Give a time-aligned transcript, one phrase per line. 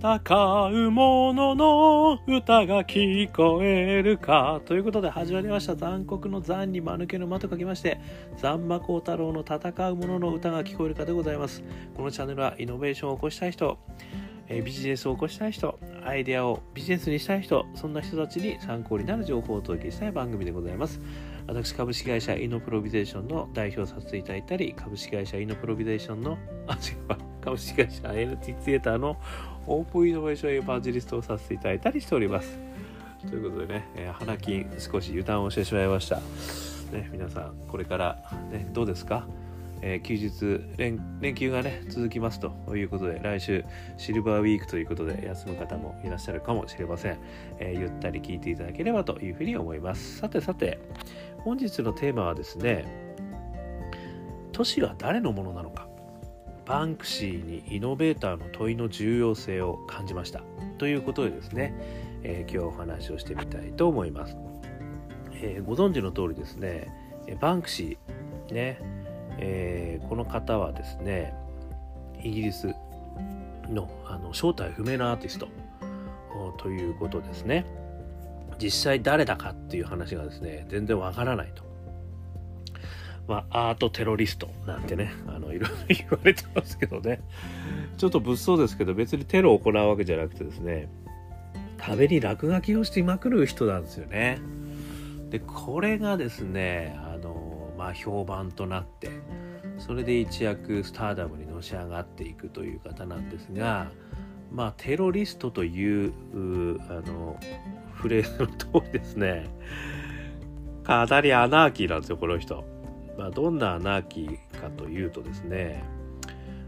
[0.00, 5.76] 戦う者のの歌が聞こえるかということで始まりました。
[5.76, 8.00] 残酷の残に間抜けの間と書きまして
[8.36, 11.62] 残魔高太郎の戦う者のの歌が聞こえるかでございます。
[11.96, 13.78] このチャンネルはイノベーションを起こしたい人
[14.48, 21.00] えビジネスを起こしたい人、アイデアをビジネスにしたい人、そんな人たちに参考になる情報をお届けしたい番組でございます。
[21.46, 29.16] 私、株式会社イノプロビゼーションの代表させていただいたり、株式会社イノプロビゼーションの、あ、違う、株式会社 NT ツイエターの
[29.66, 32.58] オープンイノベーションエヴァンジリストをさせていただいたりしております。
[33.28, 36.16] ということでね、えー、花金少し油断をしてしまいました。
[36.92, 39.26] ね、皆さん、これから、ね、どうですか
[39.86, 43.64] えー、休日連連休がね続きますということで来週
[43.98, 47.18] シルバーウィークということで休む方もいらっしゃるかもしれません、
[47.58, 50.78] えー、ゆったり聞いていただければというふうに思いますさてさて
[51.40, 52.86] 本日のテーマはですね
[54.52, 55.86] 都市は誰のものなのか
[56.66, 60.42] バンクシーにイノベーターの問いの重要性を感じました。
[60.78, 61.74] ということでですね、
[62.22, 64.36] えー、今日お話をしてみたいと思います、
[65.34, 66.88] えー、ご存知の通りですね
[67.40, 69.04] バンクシーね
[69.38, 71.34] えー、この方はですね
[72.22, 72.74] イギリス
[73.68, 75.48] のあの正体不明なアーティスト。
[76.58, 77.64] ということですね。
[78.58, 81.64] 実際誰だかっていう話がですね全然わからないと。
[83.26, 87.20] まあ、アートテロリストなんてね、あの、いろいろ 言われてますけどね。
[87.96, 90.88] ちょっと物騒ですけど、別にテロを行うわけじゃなくてですね、
[91.78, 94.38] 壁に落書きをしてまくる人なんですよね。
[95.30, 99.10] で、これがですね、あのまあ、評判となって
[99.78, 103.90] それで一躍スターダムにのし上がっていくという方なんですが
[104.52, 106.12] まあテロリストという
[106.88, 107.38] あの
[107.92, 108.46] フレーズの
[108.82, 109.46] 通りですね
[110.84, 112.73] かなりアナーキーなんですよこの人。
[113.16, 115.84] まあ、どんなアナーキーかというとですね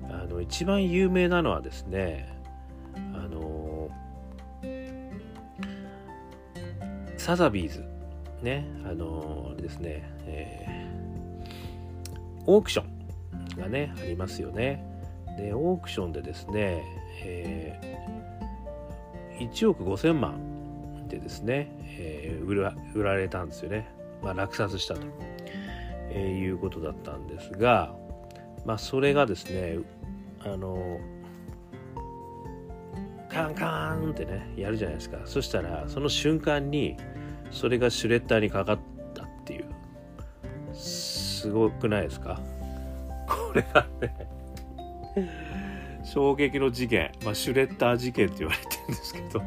[0.08, 2.32] あの一番有名なのはですね
[2.94, 3.90] あの
[7.16, 7.84] サザビーズ。
[8.42, 10.86] ねあのですね、え
[12.46, 14.84] オークションがねありますよね。
[15.36, 16.82] でオークションでですね、
[17.22, 23.88] えー、1億5000万でですね、えー、売ら売られたんですよね、
[24.22, 25.00] まあ、落札したと、
[26.10, 27.94] えー、いうことだったんですが、
[28.64, 29.78] まあ、それがですね
[30.40, 30.98] あの
[33.28, 35.18] カンカンってねやるじゃないですか。
[35.24, 36.96] そしたらその瞬間に
[37.50, 38.78] それがシュレッダーにかかっ
[39.14, 39.66] たっていう。
[40.72, 42.40] すごくないですか？
[43.28, 44.28] これがね
[46.04, 49.42] 衝撃の事件、まあ、シュレッダー事件って言われてるんですけど。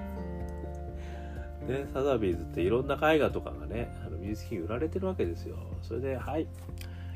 [1.70, 5.56] ね、サザビーズっていろんな絵画とかがねあの美術品売られてるわけですよ。
[5.84, 6.48] それではい。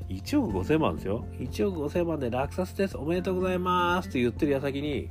[0.10, 1.26] 1億5000万ですよ。
[1.40, 2.98] 1億5000万で落札です。
[2.98, 5.10] おめでとうございますって言ってる矢先に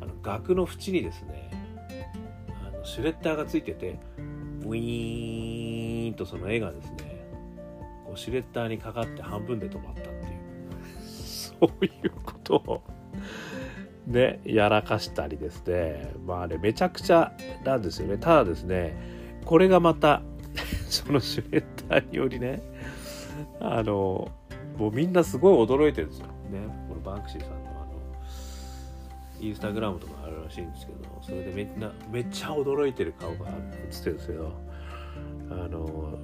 [0.00, 1.50] あの額の縁にですね
[2.64, 3.98] あのシュレッダーがついてて
[4.62, 7.26] ウィーンとその絵がですね
[8.06, 10.18] こうシュレッダーにかかって半分で止まったっていう。
[11.02, 12.82] そういうことを
[14.08, 16.12] ねやらかしたりですね。
[16.26, 17.32] まああれめちゃくちゃ
[17.64, 18.18] なんですよね。
[18.18, 18.96] ただですね
[19.44, 20.22] これがまた
[20.88, 22.62] そのシュレッダーよりね
[23.60, 24.30] あの
[24.76, 26.26] もうみんなすごい驚いてるんですよ。
[26.26, 26.32] ね
[26.88, 27.92] このバンクシーさんのあの
[29.40, 34.52] インスタグラムとかあるらしいんですけどそれでめんなめっちゃ驚いてる顔が映ってるんですけど
[35.50, 36.18] あの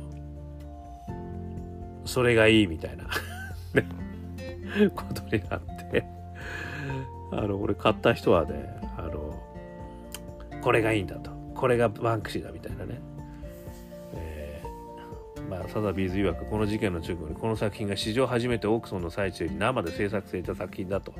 [2.06, 3.04] それがいいみたいな
[4.94, 6.23] ことになって。
[7.32, 9.42] あの俺買った人はねあの
[10.62, 11.30] これがいいんだと。
[11.54, 13.00] これがバンクシーだみたいなね、
[14.14, 21.14] えー、まあサザビーズ曰くこの事件の直後にこの作品が史上初めてオークションの最中に生で制作された作品だと。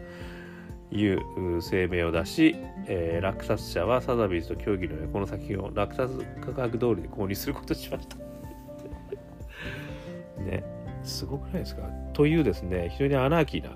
[0.92, 2.54] いう声明を出し、
[2.86, 6.08] えー、落札者はサザビーズと協議の上この作品を落札
[6.40, 8.16] 価格通りで購入することにしました。
[10.40, 10.62] ね。
[11.02, 11.82] すごくないですか？
[12.12, 13.70] というですね非常にアナーキーな、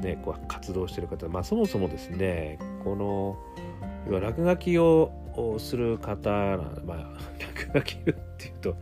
[0.00, 3.38] ね、こう活動してる方、まあ、そもそもですねこの
[4.08, 5.10] 要は落書きを
[5.58, 6.30] する方
[6.84, 7.18] まあ
[7.72, 8.14] 落書きってい
[8.50, 8.76] うと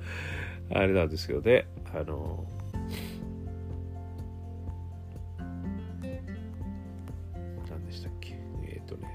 [0.70, 2.44] あれなんですけどねあの
[7.70, 9.08] 何でしたっけえっ、とね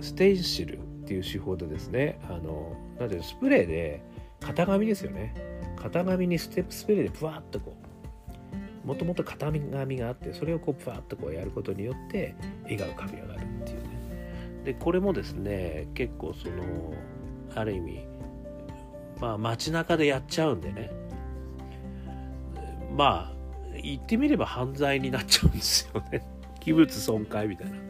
[0.00, 4.02] ステンシルっていう手法でですねあのなんていうスプレーで
[4.40, 5.34] 型紙ですよね。
[5.76, 7.83] 型紙にステップスプレーでプワッとこう
[8.84, 12.34] もともと型紙があってそれをこうプワッとこうやることによって
[12.66, 14.62] 絵が浮かび上がるっていうね。
[14.64, 16.94] でこれもですね結構その
[17.54, 18.06] ある意味
[19.20, 20.90] まあ街中でやっちゃうんでね。
[22.96, 23.34] まあ
[23.82, 26.24] 言ってみれば犯罪になっちゃうんですよね。
[26.60, 27.84] 器物損壊みたいな。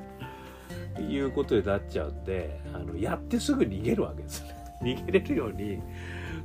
[1.00, 4.54] いうことになっちゃうんであのやってすぐ逃げるわけですね。
[4.82, 5.80] 逃げれるように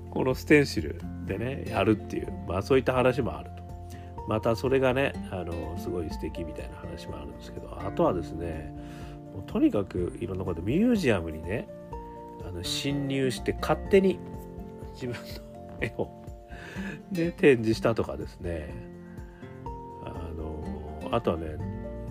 [0.09, 3.51] このステンシルでねやるっていうまあそういった話もある
[4.29, 8.71] またそれがねあのすごい素敵みたいな話もあるんですけどあとはですね
[9.33, 11.67] もうとにかくいろんなことミュージアムにね
[12.47, 14.19] あの侵入して勝手に
[14.93, 15.19] 自分の
[15.81, 16.23] 絵を
[17.11, 18.71] で展示したとかですね
[20.05, 21.57] あのあとはね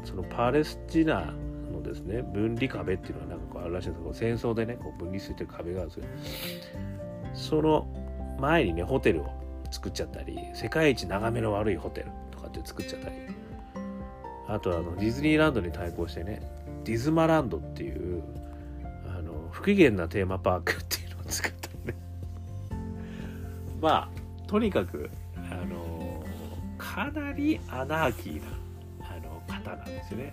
[0.02, 1.32] そのパレスチナ
[1.72, 6.04] のですね分離壁っていうのはなんかこうあるらしいんですけど戦争でねこう分離するという壁があるんですよ。
[7.32, 7.86] その
[8.40, 9.37] 前にねホテルを
[9.70, 13.16] 作っちゃったり世界一眺めの悪いホテルとかって作っちゃったり。
[14.48, 16.40] あとはあのディズニーランドに対抗してね
[16.84, 18.22] ディズマランドっていう
[19.06, 21.94] あの不機嫌なテーマパークっていうのを作ったのね。
[23.80, 26.24] まあとにかくあの
[26.78, 28.46] かなりアナーキーな
[29.02, 30.32] あの方なんですよね。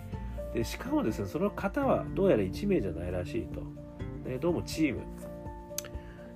[0.54, 3.60] でしかもですねその方はどうやら1名じゃないらしいと、
[4.26, 5.02] ね、どうもチーム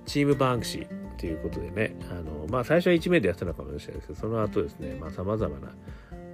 [0.05, 5.67] チームバンクシーということでねあのまあ最初は1名でやってたのかもしれないですけどその後ですねさまざ、まな、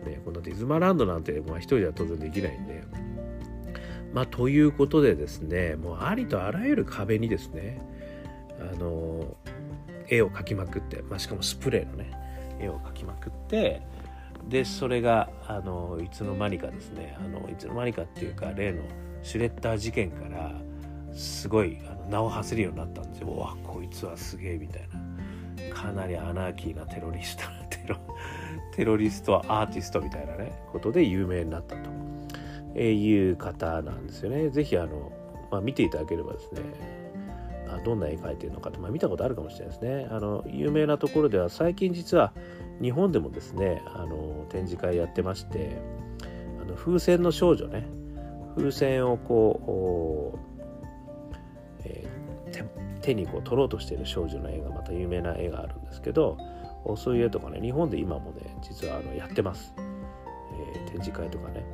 [0.05, 2.83] ね、このディズマランドなんて、まあ、1人では当然できないんで。
[4.13, 7.81] まあということでですねもうありとあらゆる壁にですね
[8.59, 9.35] あの
[10.07, 12.11] 絵を描きまくって、まあ、しかもスプレーのね
[12.59, 13.81] 絵を描きまくって
[14.47, 18.81] でそれがあのいつの間にかですねあのいつの間にかっていうか例の
[19.23, 20.53] シュレッダー事件から
[21.17, 23.35] すごいあの名を馳せるようになったんですよ。
[23.35, 24.87] わこいつはすげえみたい
[25.69, 27.97] なかなりアナーキーなテロリストテロ
[28.75, 31.89] テロリストアーティストみたいなねことで有名になったと、
[32.75, 34.49] えいう方なんですよね。
[34.49, 35.11] ぜひあの、
[35.51, 36.61] まあ、見ていただければですね
[37.83, 40.07] どんな絵描いてるのかって、まあ、見たことあるかもしれないですね。
[40.11, 42.33] あの有名なところでは最近実は
[42.81, 45.77] 日本でもですねあの展示会やってまして
[46.61, 47.87] あの風船の少女ね
[48.55, 50.46] 風船をこう
[51.87, 56.37] えー、手にこう取ろうとしている少女の絵がまた有名な絵があるんですけど
[56.95, 61.65] そういう絵とかね日本で今もね実はあのやってます、えー、展示会とかね、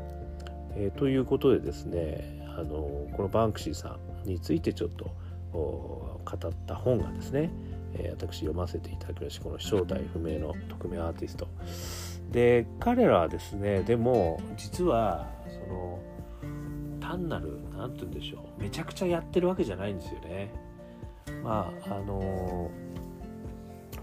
[0.75, 5.11] えー、ということでですねあのこのバンクシーさんについてちょっと
[5.53, 7.51] 語った本がですね、
[7.93, 11.47] え、私読ませていただきましたこの正体不明の匿名アーティスト。
[12.31, 15.99] で彼らはですねでも実はその
[17.03, 20.51] 単なる何て言うんでしょうめちゃくちゃやってるわけじゃないんですよね。
[21.43, 22.71] まああの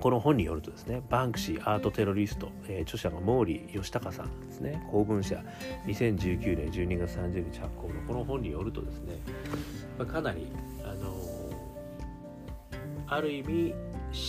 [0.00, 5.42] この本によるとですねバンクシーアートテロリスト、えー、著者が毛利義隆さんですね公文社
[5.86, 9.18] 2019年12月30日発行のこの本によるとですね、
[9.98, 10.46] まあ、かなり
[10.84, 11.14] あの
[13.08, 13.74] ある意味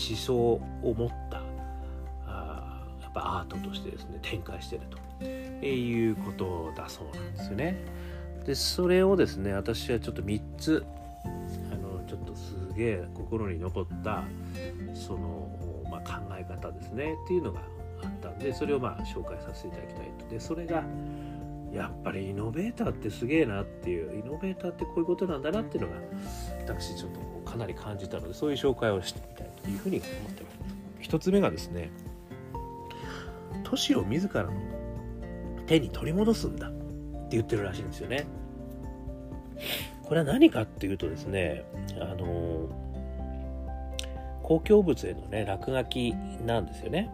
[0.09, 1.41] 思想を持った
[2.27, 4.81] あやっぱアートとしてですね展開してる
[5.19, 5.25] と
[5.65, 8.10] いうことだそうなんですよね。
[8.45, 10.85] でそれをですね私はちょっと3つ
[11.71, 14.23] あのちょっとすげえ心に残った
[14.93, 15.49] その、
[15.89, 17.61] まあ、考え方ですねっていうのが
[18.03, 20.27] あったんでそれをまあ紹介させていただきたいと。
[20.27, 20.83] でそれが
[21.71, 25.95] やっぱりイノベーターってすげえなっていうイノベーターってこういうことなんだなっていうのが
[26.67, 30.55] 私ちょっとかなり感じたのでそういう紹介をしてみたいというふうに思ってます。
[30.99, 31.91] 一つ目がですね
[33.63, 34.51] 都市を自らの
[35.65, 36.71] 手に取り戻すんだ。
[37.31, 38.25] 言ってるらしいんですよね。
[40.03, 41.63] これは何かっていうとですね、
[41.99, 42.67] あの
[44.43, 46.13] 公共物へのね、落書き
[46.45, 47.09] なんですよね。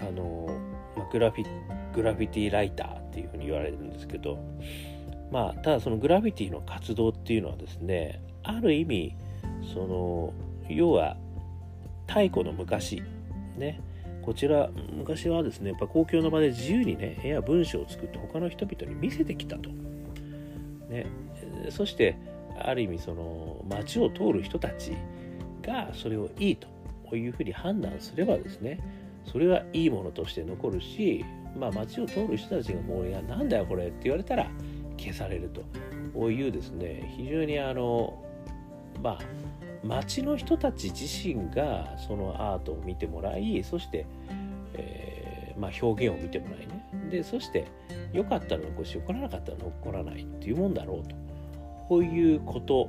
[0.00, 0.48] あの
[0.96, 1.46] まあ、グラフィ
[1.94, 4.38] グラフィティライターっていうふうに言われるんですけど、
[5.30, 9.16] まあ、ただそのグラフィティの活動っていうのはですね、ある意味、
[9.72, 10.32] その、
[10.68, 11.16] 要は、
[12.06, 13.02] 太古の昔、
[13.56, 13.80] ね、
[14.24, 19.68] こちら昔はですねやっぱ公共の場で自由にね絵や文章を作って他の人々に見せてきたと、
[20.88, 21.06] ね、
[21.70, 22.16] そして
[22.58, 24.92] ある意味その街を通る人たち
[25.62, 28.80] がそれをいいというふうに判断すればですね
[29.30, 31.24] それはいいものとして残るし、
[31.58, 34.50] まあ、街を通る人たちがもう「いやなんだよこれ」って言われたら
[34.96, 35.62] 消されると。
[36.30, 38.22] いうですね非常にあの
[39.02, 39.18] まあ
[39.84, 44.06] 町の人たち自身がそのアートを見てもらいそして、
[44.74, 47.66] えー、まあ、表現を見てもらいねでそして
[48.12, 51.14] 良かったら残し起こらなかったら残らないっていうもんだろうと
[51.88, 52.88] こういうこと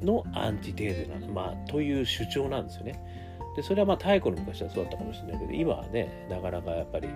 [0.00, 3.00] のアンチテーゼなまあという主張なんですよね。
[3.54, 7.08] でそれはまあ太古の昔はそうだったかもしれないけど今はねなかなかやっぱり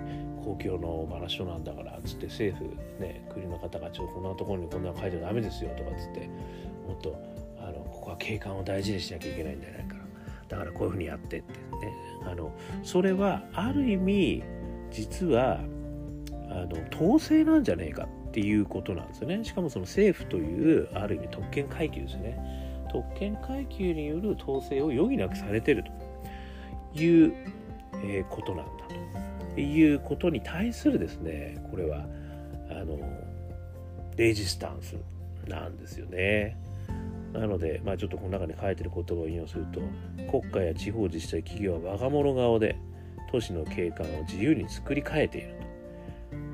[0.44, 6.28] 公共の場所なんだからつって政府ね国の方がちょっとこんなところにこんなの書いちゃダメですよとかつって
[6.86, 7.16] もっと
[8.10, 9.96] は景観を大事にしなきゃいけないんじゃないか
[10.48, 11.52] だからこういうふうにやってって。
[11.52, 11.58] ね。
[12.24, 14.42] あのそれはある意味
[14.90, 15.60] 実は
[16.48, 19.44] あの統制なんじゃねえかっていうことなんですよね。
[19.44, 22.38] しかもその政府というある意味特権階級ですね。
[22.90, 25.84] 特権階級による統制を余儀なくされてる
[26.94, 27.34] という、
[28.04, 29.60] えー、ことなんだと。
[29.60, 32.06] いうことに対するですねこれは
[32.70, 32.98] あの
[34.16, 34.96] レジスタンス
[35.48, 36.58] なんですよね。
[37.32, 39.80] なので、まあ、ちょっとこの中に書いてる言葉を引用すると
[40.30, 42.76] 国家や地方自治体企業は我が物顔で
[43.30, 45.66] 都市の景観を自由に作り変えていると。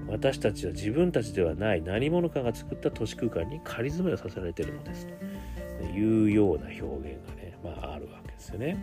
[0.09, 5.15] 私たちは自分たちではない何者かが作った都市空間に仮住まいをさせられているのですと。
[5.87, 6.85] いうような表現
[7.27, 8.77] がね、まあ、あるわけですよね。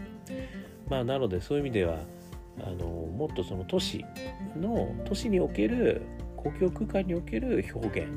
[0.89, 1.99] まあ、なのでそういう意味では
[2.61, 4.03] あのもっとその都市
[4.59, 6.01] の都市における
[6.35, 8.09] 公共空間における表現。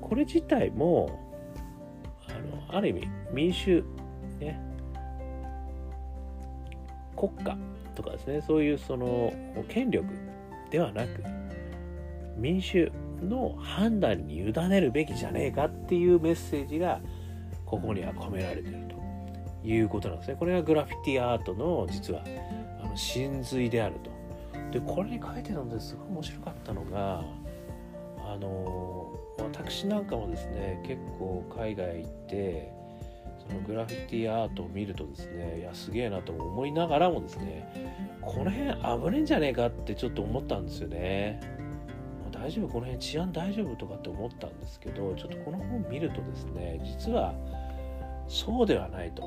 [0.00, 1.29] これ自体も
[2.36, 3.84] あのある意味民主、
[4.38, 4.60] ね、
[7.16, 7.56] 国家
[7.94, 9.32] とかですねそういうその
[9.68, 10.06] 権力
[10.70, 11.22] ではなく
[12.36, 12.90] 民主
[13.22, 17.00] の判断に委ねるべきじゃねえかっていうメッセージが
[17.66, 20.36] ここには込められてるということなんですね。
[20.38, 22.24] これがグラフィティアートの実は
[22.82, 24.10] あの真髄であると。
[24.70, 27.24] でこれに書いてたのですごい面白かったのが
[28.18, 32.72] あの私なんかもですね結構海外行って
[33.38, 38.70] そのグラフィティアートを見るとですねいやすげえなと思いながらもですねこの辺
[39.04, 41.40] 危ねえんじゃねえかってちょっと思ったんですよね。
[42.32, 42.68] 大丈夫？
[42.68, 47.34] この辺治安大丈夫とかって思ったんですけどちょっとこの本見るとですね実は
[48.28, 49.22] そうではないと。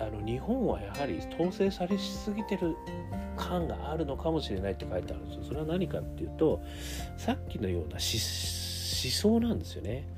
[0.00, 2.74] あの日本はやはり統制されしすぎてる
[3.36, 5.44] 感があるのかもしれないって書いてあるんですよ。
[5.44, 6.62] それは何かっていうと
[7.16, 10.08] さっきのような思想なんですよね。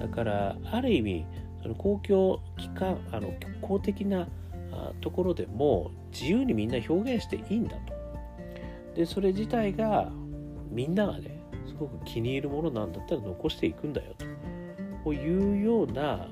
[0.00, 1.26] だからある意味
[1.62, 3.32] その公共機関あの
[3.62, 4.28] 公的な
[5.00, 7.94] ところでも自由にみんな表現していいんだと。
[8.94, 10.10] でそれ自体が
[10.70, 14.14] みんながねすごく気に入るものなんだったら残していくんだよ
[15.04, 16.28] というような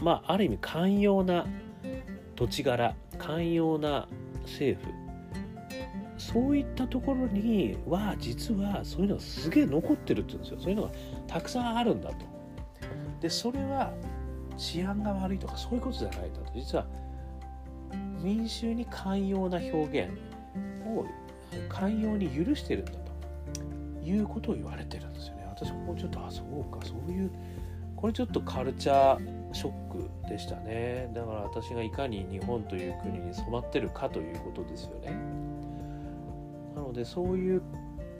[0.00, 1.46] まあある意味寛容な
[2.40, 4.08] 土地柄寛容な
[4.44, 4.90] 政府。
[6.16, 10.60] そういったところには実はそういうのがすげえ残ってるって言うんですよ。
[10.60, 10.90] そういうのが
[11.26, 12.16] たくさんあるんだと。
[13.20, 13.92] でそれは
[14.56, 16.52] 治安が悪いとかそういうことじゃないんだと。
[16.54, 16.86] 実は
[18.22, 20.10] 民衆に寛容な表現
[20.86, 21.04] を
[21.68, 25.46] 寛容に許してるんだということを言われてるんですよね。
[25.46, 26.82] 私もちょっとあそうか。
[26.86, 27.30] そういう
[28.00, 31.10] これちょっとカルチャーショックでしたね。
[31.14, 35.10] だから私がいかに日本という国に染まってるかということですよね。
[36.74, 37.62] なのでそういう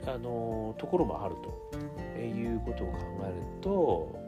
[0.05, 1.91] あのところもあると。
[2.27, 4.19] いうことを考えると、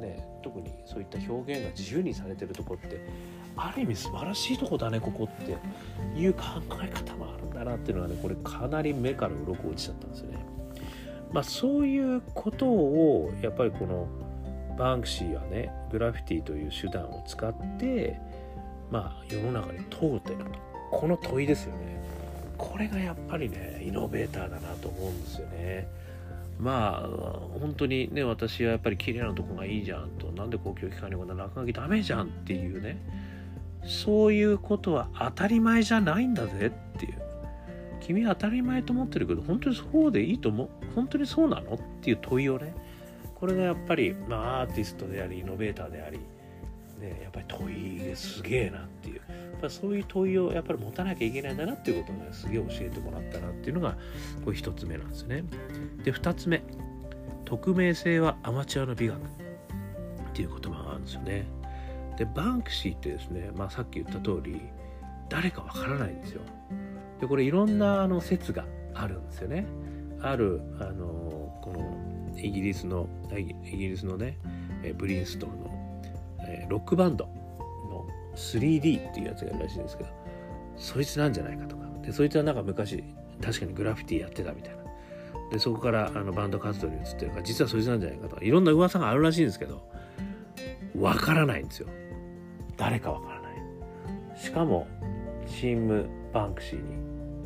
[0.00, 3.00] ね、特にそういった表現が自由にされてるとこって
[3.56, 5.56] ある意味素晴らしいとこだねここって
[6.18, 6.42] いう考
[6.82, 10.38] え方もあるんだなっていうのはねこれかなり目から鱗落ちちゃったんですよね。
[11.32, 14.06] まあそういうことをやっぱりこの
[14.82, 18.18] バンクシーはねグラフィティという手段を使って
[18.90, 20.44] まあ世の中に問うてると。
[20.90, 22.02] この問いですよね。
[22.58, 25.86] これがやっぱりねイノベーターだなと思うんですよね。
[26.58, 27.08] まあ
[27.60, 30.32] 本当にね私はやっぱり綺麗なとこがいいじゃんと。
[30.32, 32.98] なんで公共機関にこんな落書きダメじゃんっていうね。
[33.86, 37.14] そういうことは当たり前じゃないんだぜっていう。
[38.00, 40.68] 君は当たり前と思ってるけど本当にそうでいいと思う？
[40.96, 41.74] 本当にそうなの？
[41.74, 42.74] っていう問いをね
[43.42, 46.18] これがやっぱり、まあ、アーティストでありイノベーターであり、
[47.00, 49.22] ね、やっぱり問いすげえなっていうや
[49.58, 53.96] っぱそういう問いをやっぱり持たなきゃいけないんだなっていうことをねすげえ教えてもらったなっていうのが
[54.44, 55.42] これ一つ目なんですね。
[56.04, 56.62] で二つ目
[57.44, 59.22] 匿名性はアマチュアの美学っ
[60.34, 61.44] ていう言葉があるんですよね。
[62.18, 64.60] でバンクシーってですね、まあ、さっき言った通り
[65.28, 66.42] 誰かわからないんですよ。
[67.20, 69.66] でこれいろんなあの説があるんですよね。
[70.20, 72.01] あるあのこの
[72.42, 73.44] イギリスのイ
[73.76, 74.36] ギリスのね
[74.98, 76.02] ブリンストンの
[76.68, 80.10] ロックバンドの 3D っていうやつがいるらしいんですけど
[80.76, 81.82] そいつなんじゃないかとか。
[82.02, 83.04] でそいつはなんか昔
[83.40, 84.82] 確かにグラフィティやってたみたいな。
[85.52, 89.86] でそこからあのバンド活動に移ってるから実はそいつなんじゃないかとかいろんな噂があるらしいんですけど
[90.98, 91.88] わからないんですよ。
[92.76, 93.52] 誰かわからない。
[94.36, 94.88] しかも
[95.46, 96.96] チームバンクシーに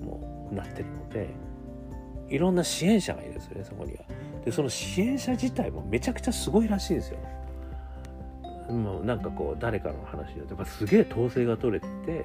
[0.04, 1.34] もなってるので
[2.28, 4.04] いろんな支援者がいるんですよねそこには。
[4.46, 7.18] でその支援者自体もめちゃくちゃすごいらしいんですよ。
[8.70, 12.24] もうなんかこう誰かの話でやっぱすげえ統制が取れてて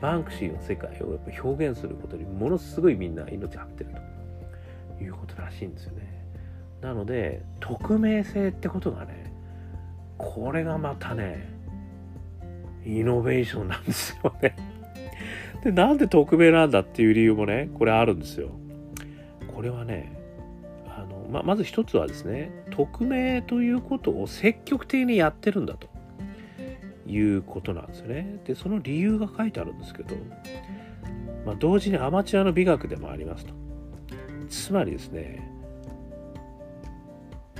[0.00, 4.18] バンクシーの世界をやっぱ表現することにものすごいみんな命張ってると。
[5.02, 6.24] いうことらしいんですよね。
[6.80, 9.32] なので匿名性ってことがね
[10.16, 11.48] これがまたね
[12.84, 14.56] イノベーションなんですよね。
[15.62, 18.50] でなんで匿名なんだっていう理由もねこれあるんですよ。
[19.54, 20.17] これはね
[21.30, 25.88] ままず一つはですね匿名ということを積極的にやってるんだと
[27.06, 28.40] いうことなんですね。
[28.44, 30.14] でその理由が書いてあるんですけど、
[31.44, 33.54] まあ、同時にアマチュアの美学でもありますと。
[34.48, 35.46] つまりですね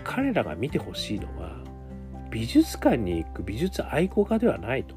[0.04, 1.62] 彼らが見てほしいのは
[2.30, 4.96] 美術館に行く美術愛好家ではないと。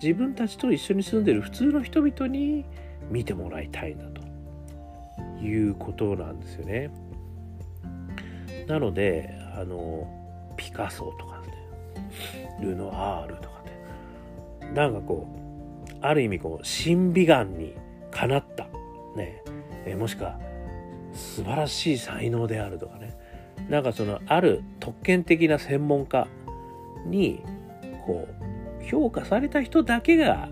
[0.00, 2.64] 自分たちと一緒に住んでる普通の人々に
[3.10, 4.17] 見てもらいたいんだと。
[5.42, 6.90] いうことなんですよね。
[8.66, 10.06] なのであの
[10.56, 17.74] ピカソとかねルノアールとかねなんかこうある意味こう審美眼に
[18.10, 18.68] かなった。
[19.16, 19.42] ね。
[19.86, 20.38] えもしくは
[21.12, 23.16] 素晴らしい才能であるとかね。
[23.68, 26.28] なんかそのある特権的な専門家
[27.06, 27.42] に
[28.06, 28.26] こ
[28.80, 30.48] う評価された人だけが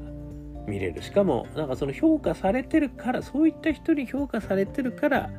[0.67, 1.03] 見れる。
[1.03, 5.31] しかもなんかその評価されてるからそういった人に評価されてるから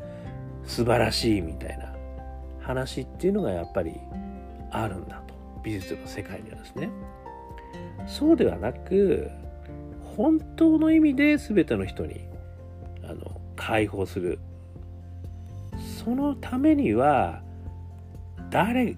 [0.63, 1.93] 素晴らしいみたいな
[2.61, 3.93] 話っていうのがやっぱり
[4.71, 5.33] あるんだと。
[5.63, 6.89] 美術の世界にはですね。
[8.05, 9.29] そうではなく
[10.15, 12.21] 本当の意味で全ての人に
[13.03, 14.39] あの解放する。
[16.03, 17.41] そのためには
[18.49, 18.95] 誰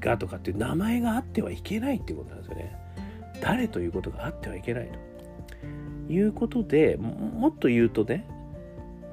[0.00, 2.76] がとかっていう名前があってはいけないっていうことなんですよね。
[3.40, 4.98] 誰ということがあってはいけないと。
[6.08, 8.26] いうことでもっと言うとね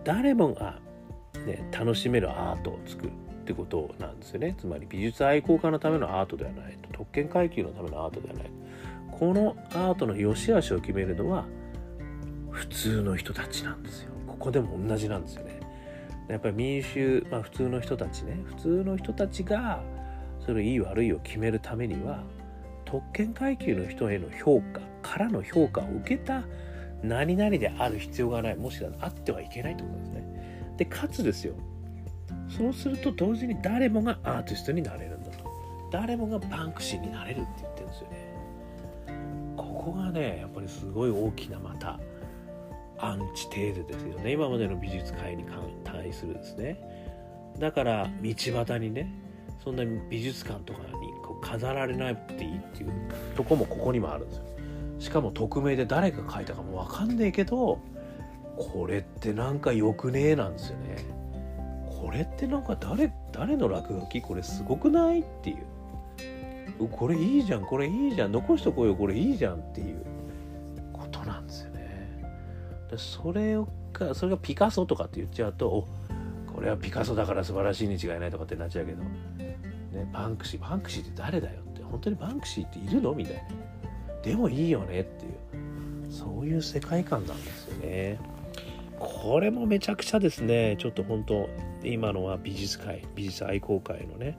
[0.04, 0.80] 誰もが、
[1.46, 4.56] ね、楽しめるアートを作るってことなんですよね。
[4.58, 6.90] つまり美術愛好家のためのアートではないと。
[6.92, 8.52] 特権階級のためのアートではない
[9.12, 11.46] このアートの良し悪しを決めるのは
[12.50, 14.12] 普通の人たちなんですよ。
[14.28, 15.60] ここでも同じなんですよね。
[16.28, 18.40] やっぱり民衆、まあ、普通の人たちね。
[18.46, 19.84] 普通の人たちが
[20.46, 22.24] それいい悪いを決めるためには
[22.86, 26.44] 特権階級の人への評価からの評価を受けた
[27.04, 28.56] 何々である必要がない。
[28.56, 30.76] もしくはあってはいけないってことですね。
[30.78, 31.54] でかつですよ。
[32.50, 35.50] そうすると同時に誰もがアーティストになれるんだと。
[35.92, 38.32] 誰もがバンクシーになれるって言ってるんですよね。
[39.58, 42.00] ここがねやっぱりすごい大きなまた
[43.00, 44.32] アンチテーゼですよね。
[44.32, 45.46] 今までの美術界に
[45.84, 46.78] 対するですね。
[47.60, 49.12] だから道端にね
[49.64, 50.86] そんな美術館とかに
[51.24, 52.92] こう飾られなくていいっていう
[53.36, 54.46] とこもここにもあるんですよ。
[55.02, 57.80] しかも匿名で誰が書いたかも分かんねえけど
[58.56, 60.98] これってなんかよくねえなんですよね。
[61.90, 64.22] これってなんか誰誰の落書き？
[64.22, 66.88] これすごくないっていう。
[66.92, 68.32] これいいじゃんこれいいじゃん。
[68.32, 70.06] 残しとこうよこれいいじゃんっていう
[70.94, 72.24] ことなんですよね。
[72.92, 75.88] でそれをかそれがピカソとかって言っちゃうと
[76.54, 79.58] これはピカソだから素晴らしいに違いないとかってなっちゃうけど、ね、
[80.14, 81.82] バンクシーバンクシーって誰だよって。
[81.82, 83.14] 本当にバンクシーっているの？
[83.14, 83.42] みたいな。
[84.24, 86.12] でもいいよねっていう。
[86.12, 88.20] そういう世界観なんですよね。
[89.00, 90.76] これもめちゃくちゃですね。
[90.78, 91.50] ちょっと本当
[91.84, 94.38] 今のは美術界美術愛好会のね、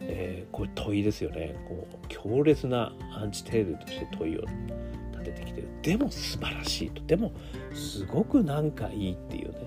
[0.00, 1.56] えー、これ問いですよね。
[1.66, 4.42] こう強烈なアンチテーゼとして問いを
[5.12, 5.68] 立ててきてる。
[5.82, 7.02] でも素晴らしいと。
[7.06, 7.32] でも
[7.72, 9.58] すごくなんかいいっていうね、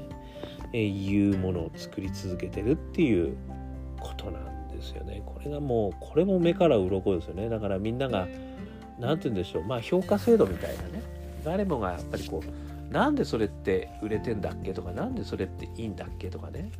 [0.73, 3.35] えー、いうものを作り続けてるっていう
[3.99, 5.23] ことなんですよね。
[5.25, 7.49] これがもうこれも目から鱗ですよね。
[7.49, 8.27] だからみんなが
[8.99, 9.63] 何て言うんでしょう。
[9.63, 11.03] まあ評価制度みたいなね。
[11.43, 16.71] 誰もがやっぱりこうなんでそれって売れてんだっけとかなんでそれっていいんだっけとかね。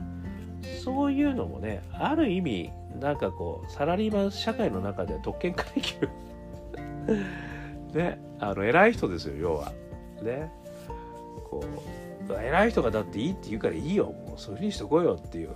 [0.83, 6.07] そういうのもねある意味なんかこうサラリーマン社会の中では特権階級。
[7.93, 9.71] ねあの偉い人ですよ要は。
[10.21, 10.51] ね。
[11.49, 11.63] こ
[12.29, 14.05] う偉い人がだっていいって言うからいいよ。
[14.05, 15.49] もうそういうふうにしとこうよっていう。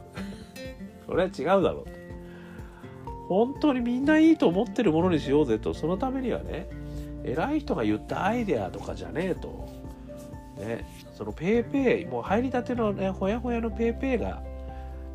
[1.06, 2.01] それは違うだろう
[3.32, 6.68] 本当にみんないいと思ってるものにしようぜとそのためにはね
[7.24, 9.70] 偉い人が言ったアイデアとかじゃねえと。
[10.58, 14.44] ねその PayPay もう入りたてのねほやほやの PayPay が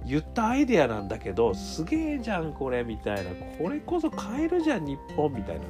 [0.06, 3.32] 言ったアイデアなんだけどすげえじゃんこれみたいな。
[3.58, 5.62] これこそ変えるじゃん日本みたいな。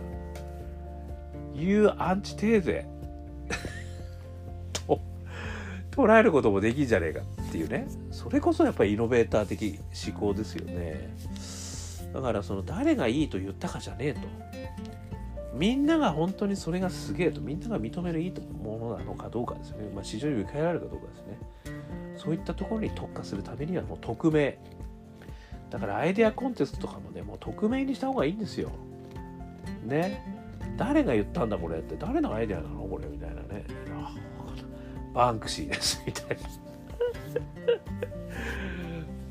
[1.60, 2.86] いうアンチテーゼ。
[4.86, 5.00] と
[5.90, 7.88] 捉えることもできんじゃねえかっていうね。
[8.12, 11.10] それこそやっぱりイノベーター的思考ですよね。
[12.12, 14.20] だからその誰がいいと言ったかじゃねえと。
[15.54, 21.38] みんなが本当にそれがすげえとみんなが認めるいいものなのかどうかですね、まあ、市場に受け入れられるかどうかですね。
[22.16, 24.58] そういったところに特化するためにはもう匿名。
[25.70, 28.70] だからアイデアコンテストとかもねもう匿名にした方がいいんですよ。
[29.84, 30.22] ね。
[30.76, 31.96] 誰が言ったんだこれって。
[31.96, 33.64] 誰のアイデアなのこれみたいなね。
[35.14, 36.36] バンクシーですみたいな。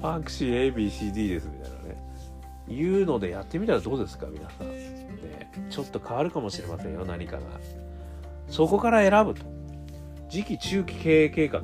[0.01, 1.54] バンクシー ABCD ですみた
[2.67, 7.41] いうのでやってみたらどうですか皆さん、ね、ちょっと変わるかもしれませんよ何かが。
[8.49, 9.45] そこから選ぶと。
[10.29, 11.63] 次期中期経営計画。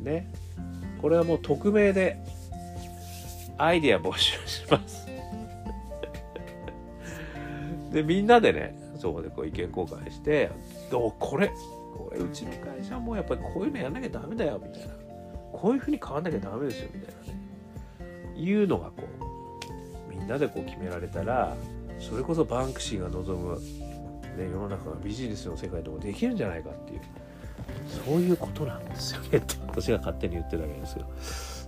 [0.00, 0.32] ね。
[1.00, 2.18] これはもう匿名で
[3.58, 5.06] アイディア募集します。
[7.92, 10.50] でみんなでねそこでこう意見交換して
[10.90, 11.48] どうこれ
[11.94, 14.94] これうちの会社はもうやっぱりこういうのやんなきゃダメだよみたいな。
[15.52, 17.38] こういうふうに変わんなきゃダメですよみたいなね。
[18.34, 19.21] いうのがこう
[20.14, 21.56] みんなでこう決められたら
[21.98, 23.58] それこそバンクシーが望む、
[24.36, 27.00] ね、世の中がビジネスの世界でもできるんじゃないかっていう
[28.04, 31.06] そういうことなんですよねって私が勝手に言ってるだけですよ。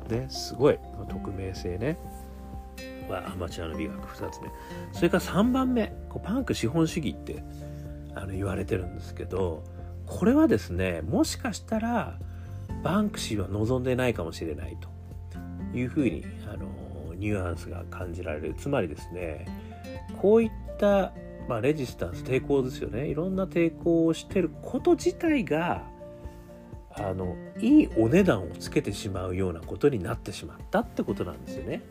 [0.08, 0.78] ね、すごい
[1.08, 1.96] 匿名性ね。
[3.08, 4.48] ま、アマチュアの美学2つ目
[4.92, 7.42] それから3番目こうパンク資本主義って
[8.14, 9.62] あの言われてるんですけど
[10.06, 12.18] これはですねもしかしたら
[12.82, 14.88] バンクシーは望んでないかもしれないと
[15.76, 16.66] いうふうにあの
[17.14, 18.54] ニュアンスが感じられる。
[18.54, 19.46] つまりですね
[20.20, 21.12] こういった、
[21.48, 23.06] まあ、レジスタンス抵抗ですよね。
[23.08, 25.82] いろんな抵抗をしてること自体が
[26.96, 31.82] あのいいお値段をつけてしまうようなことになってしまったってことなんですよね。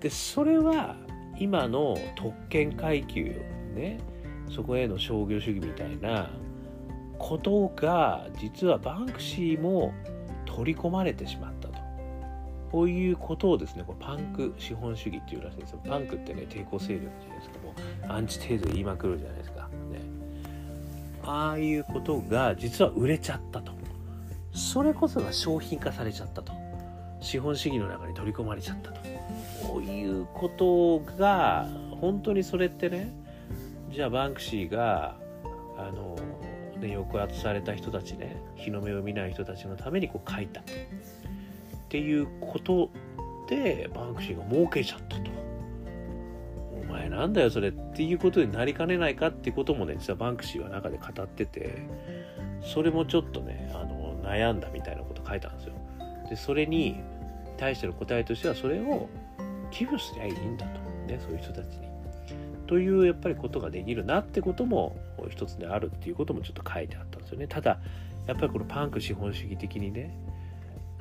[0.00, 0.96] でそれは
[1.38, 3.40] 今の特権階級
[3.74, 3.98] ね
[4.50, 6.30] そこへの商業主義みたいな
[7.18, 9.92] ことが実はバンクシーも
[10.44, 11.65] 取り込まれてしまった。
[12.70, 15.80] こういうことをですねこれパンク資本主義っていうらしいんですよ。
[15.86, 17.58] パンクってね抵抗勢力じゃないですか。
[17.58, 17.74] も
[18.08, 19.68] うアンチテーゼ言いまくるじゃないですか。
[19.90, 20.00] ね。
[21.24, 23.72] ああいうことが実は売れちゃったと。
[24.52, 26.52] それこそが商品化されちゃったと。
[27.20, 29.00] 資本主義の中に取り込まれちゃったと。
[29.66, 31.66] こういうことが
[32.00, 33.12] 本当にそれってね
[33.90, 35.16] じゃあバンクシーが
[35.76, 36.16] あの、
[36.78, 40.62] ね、抑圧された人たちね日の目を見ない人たちのためにこう書いた。
[41.96, 42.90] っていうこと
[43.48, 45.30] でバンクシーが儲けちゃったと。
[46.72, 51.78] お前なんだよそれっていうことになりかねないかっていうこともね実はバンクシーは中で語ってて
[52.62, 55.72] それもちょっとねあの悩んだみたいなこと書いたんですよ。
[56.28, 57.00] でそれに
[57.56, 59.08] 対しての答えとしてはそれを
[59.70, 60.80] 寄付すりゃいいんだと。
[61.06, 61.86] ねそういう人たちに。
[62.66, 64.96] というやっぱりことができるなってことも
[65.30, 67.46] 一つであるっていうこともちょっと書いてあったんですよね。
[67.46, 67.78] ただ
[68.26, 70.14] やっぱりこのパンク資本主義的にね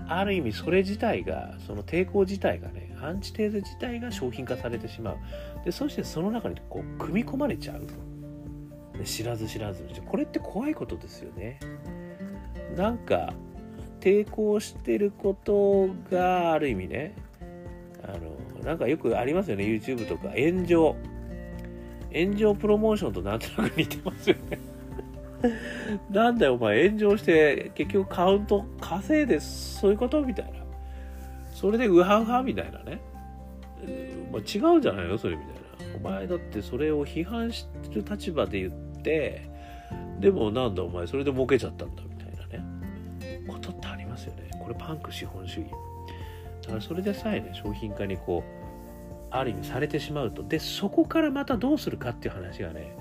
[0.08, 5.18] ある意味それ自体がその抵抗自体がねアンチテーゼ自体が商品化されてしまう。
[5.64, 11.60] でそしてその中にこう組み込まれちゃう知らず知らずこれって怖いことですよね。
[12.76, 13.34] なんか
[14.00, 17.16] 抵抗してることがある意味ね
[18.04, 20.30] あのなんかよくありますよね YouTube とか。
[20.30, 20.96] 炎上。
[22.14, 24.75] 炎上プロモーションとなんとなく似てますよね。
[26.10, 30.60] なんだよお前炎上して結局カウント稼いでそういうことみたいな。
[31.54, 33.00] それでウハウハみたいなね、
[34.32, 35.18] まあ、違うじゃないの？
[35.18, 35.96] それみたいな。
[35.96, 39.50] お前だってそれを批判してる立場で言って
[40.20, 43.42] でもなんだお前それで儲けちゃったんだみたいなね。
[43.48, 44.50] ことってありますよね。
[44.60, 45.70] これパンク資本主義。
[46.64, 48.66] だからそれでさえね商品化にこう
[49.32, 50.44] ある意味されてしまうと。
[50.44, 52.96] でそこからまたどうするかっていう話がね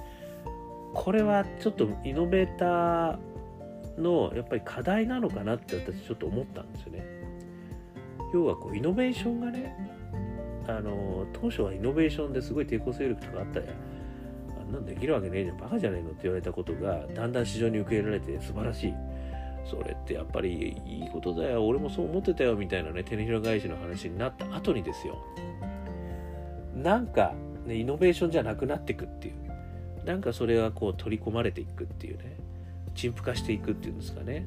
[0.95, 7.05] これはちょっとイノベーターのやっぱり課題なのかなって私ちょっと思ったんですよね。
[8.33, 9.77] 要はこうイノベーションがね
[10.67, 13.67] あの当初はイノベーションですごい抵抗勢力とかあったら
[14.61, 18.95] あんなんできるわけねえじゃんバカじゃねえのって言われたことがだんだん市場に受け入れられて素晴らしい。
[19.65, 25.19] それってやっぱりいいことだよ俺もそう思ってたよみたいなね手のひら返しの話になった後にですよ。
[26.75, 27.33] なんか、
[27.67, 29.44] ね、イノベーションじゃなくなってくっていう。
[30.05, 32.37] なんかそれがこう取り込まれていくっていうね
[32.95, 34.47] 陳腐化していくっていうんですかね。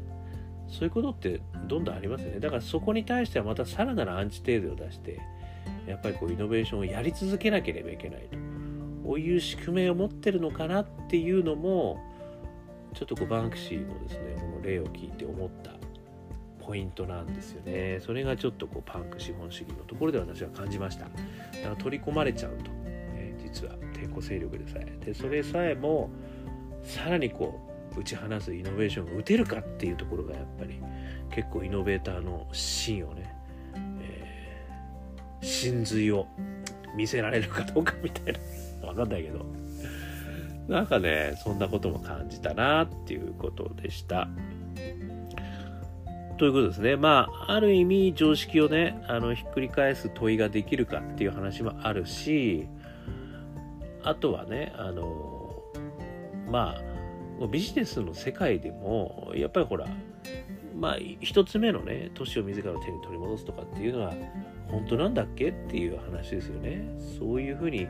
[0.69, 2.39] そういうことってどんどんありますよね。
[2.39, 5.19] だからそこに対してはまたさらなるアンチテーゼを出して
[5.87, 8.37] やっぱりこうイノベーションをやり続けなければいけないと。
[9.03, 11.97] こういう宿命を持ってるのかなっていうのも
[12.93, 15.71] ちょっとこうバンクシーのですねこの例を聞いて思った
[16.65, 17.99] ポイントなんですよね。
[18.01, 21.05] それがちょっとこうパンク資本主義のところで私は感じました。
[21.05, 21.09] だ
[21.63, 22.71] から取り込まれちゃうと、
[23.57, 25.05] 実は抵抗勢力でさえ。
[25.05, 26.09] でそれさえも
[26.83, 27.59] さらにこ
[27.95, 30.79] う打ち放すイノベーションが打てるかっていうところがやっぱり
[31.31, 33.37] 結構イノベーターの芯をね
[35.41, 36.27] 真髄を
[36.95, 38.39] 見せられるかどうかみたいな。
[38.87, 39.45] わかんないけど。
[40.67, 44.27] なんかねそんなことも感じたなっていうことでした。
[46.37, 46.95] ということですね。
[46.97, 52.67] まあある意味常識をねあのひっくり返す問いができるかっていう話もあるし
[54.07, 55.61] あとはねあの
[56.49, 56.75] ま
[57.41, 59.87] あビジネスの世界でもやっぱりほら
[60.75, 64.13] まあ一つ目のね年を自らの手に取り戻すとかっていうのは
[64.69, 66.87] 本当なんだっけっていう話ですよね。
[67.19, 67.87] そういうふうに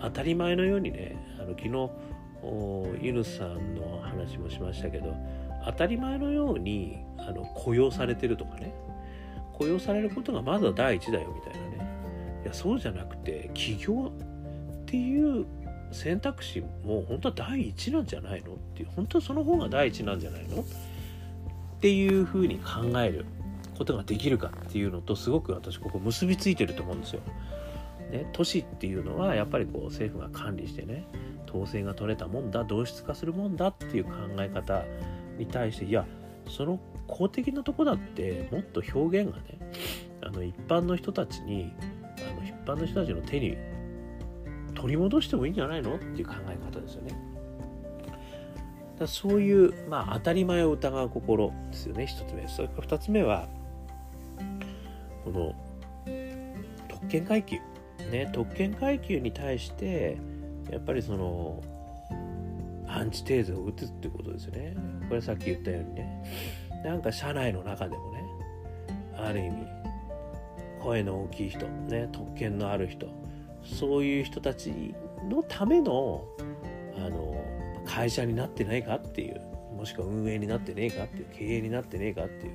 [0.00, 5.16] 当たり前のようにね、あの昨日、ユヌさんの話もしましたけど、
[5.64, 8.74] 当たり前のようにあの雇用されてるとかね、
[9.54, 14.12] 雇用されることがまずは第一だよみたいなねいやそうじゃなくて起業
[14.82, 15.46] っていう
[15.92, 20.62] 選択肢も本当は第一なんじゃないのっていう本当はその方が第一なんじゃないの？
[20.62, 20.64] っ
[21.80, 23.24] ていうふうに考える
[23.76, 27.20] ことができるかっていうのとすごく私ここ結びついてると思うんですよ。
[28.10, 31.04] ね、都市っていうのはやっぱりこう政府が管理してね
[31.46, 34.82] 統制が取れたもんだ同質化するもんだっていう考え方
[35.36, 36.06] に対していや
[36.48, 39.58] その公的なとこだってもっと表現がね
[40.22, 41.72] あの一般の人たちに
[42.18, 43.56] あの一般の人たちの手に
[44.80, 45.96] 取り戻してもいいんじゃないの？
[45.96, 47.12] っていう考え方ですよね。
[48.98, 52.46] だそういう、まあ、当たり前を疑う心ですよね一つ目。
[52.48, 53.48] それから二つ目は
[55.24, 55.54] この
[56.88, 57.56] 特権階級
[58.10, 58.30] ね。
[58.32, 60.18] 特権階級に対して
[60.70, 61.62] やっぱりその
[62.88, 64.76] アンチテーゼを打つってことですよね。
[65.08, 66.24] これさっき言ったようにね。
[66.84, 68.24] なんか社内の中でもね
[69.16, 69.66] ある意味
[70.80, 73.06] 声の大きい人ね特権のある人
[73.68, 74.94] そういう人たち
[75.28, 76.24] のための
[76.96, 77.36] あの
[77.86, 79.40] 会社になってないかっていう
[79.74, 82.52] もしくは運営になってねえかっていう経営になってねえかっていう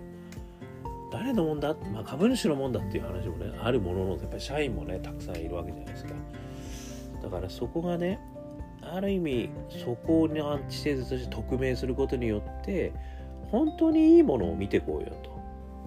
[1.12, 6.14] 誰のもんだ、まあ、株主のもんだっていう話もねあるもののやっぱり社員もねたくさんいるわけじゃないですか。
[7.22, 8.20] だからそこがね
[8.82, 12.92] ある意味そこにアンチテーゼとして匿名することによって
[13.50, 15.16] 本当にいいものを見てこうよ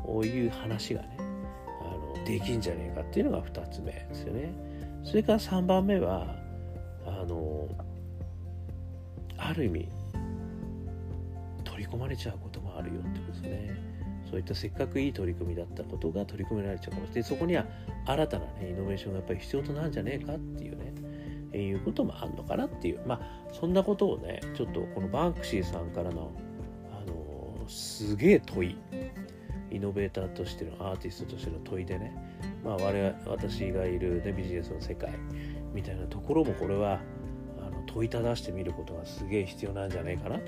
[0.06, 4.52] という話がねあのできんじゃねえかっていうのが2つ目ですよね。
[5.06, 6.34] それから3番目は
[7.06, 7.68] あの
[9.38, 9.88] ある意味
[11.62, 13.76] 取り込まれちゃうこともあるよってことですね。
[14.28, 17.22] そういったせっかくいい取り組みだったことが取り組められちゃうかもしれない。
[17.22, 17.64] そこには
[18.06, 20.92] 新たな、ね、イノベーションがやっぱり必要となるんじゃねえかっていうね
[21.52, 23.00] えいうこともあるのかなっていう。
[23.06, 23.20] まあ
[23.52, 26.32] そんなことをねちょっとこのバンクシーさんからの
[26.90, 28.76] あのすげえ問い
[29.70, 32.14] イノベーターとしてのアーティストとしての問いでね
[32.64, 35.10] まあ我私がいる、ね、ビジネスの世界
[35.72, 37.00] みたいなところもこれは
[37.60, 40.42] あの問いただしてみることがすげえ必要なんじゃないかなと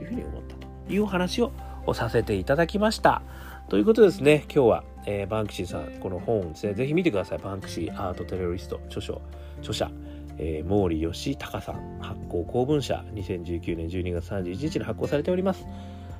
[0.00, 1.52] いうふうに思ったというお話を
[1.94, 3.22] させていただきました。
[3.68, 7.38] ということですね、今日は、えー、バンクシーさん、この本ですね、ぜひ見てください。
[7.38, 9.20] バンクシーアートテロリスト、著書、
[9.58, 9.90] 著者、
[10.38, 15.66] えー、毛利義隆さん、発行公文社、2019年12月31日に発行されております。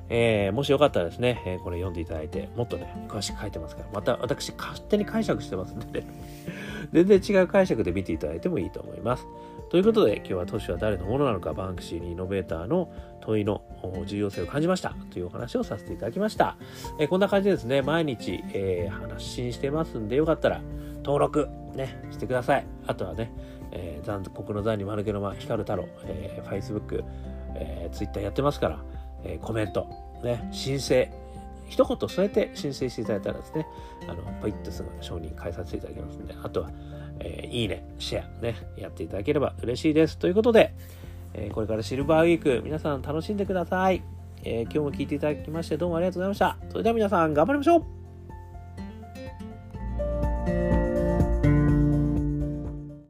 [0.09, 6.07] えー、もしよかったらですね、えー、これ読んでいただいて、もっとね、詳しく書いてますから、また私勝手に解釈してますんでね、
[6.91, 9.27] 全然違う解釈で見ていただいてもいいと思います。
[9.69, 12.91] ということで、今日は都市は誰のものなのか、バンクシーにイノベーターの
[13.21, 13.61] 問いの
[14.07, 16.57] 重要性を感じましたというお話をさせていただきました。
[16.99, 20.61] えー、こんな感じでですね、毎日、えー、発信してますんで、よかったら
[21.03, 22.65] 登録、ね、してください。
[22.87, 23.31] あとはね、
[23.71, 27.03] えー、残国の残に丸けの間、光太郎、えー、Facebook、
[27.55, 28.79] えー、Twitter やってますから、
[29.23, 29.87] えー、コメント、
[30.23, 31.09] ね、申請、
[31.67, 33.67] 一言添えて申請していただいたらですね、
[34.07, 36.71] あの、ポイッとすぐ承認返させていただきますので、あとは、
[37.19, 40.17] えー、いいね、シェアね、やっていただければ嬉しいです。
[40.17, 40.73] ということで、
[41.33, 44.01] えー、これからシルバーウィーク、皆さん楽しんでください。
[44.43, 46.57] えー、今日も聞いていただきましてどうもありがとうございました。
[46.69, 47.98] それでは皆さん頑張りましょう